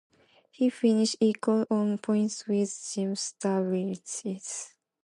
He 0.49 0.71
finished 0.71 1.17
equal 1.19 1.67
on 1.69 1.99
points 1.99 2.47
with 2.47 2.75
Jim 2.91 3.13
Stavrides. 3.15 4.73